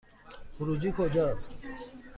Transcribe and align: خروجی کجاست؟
خروجی 0.57 0.91
کجاست؟ 0.97 1.59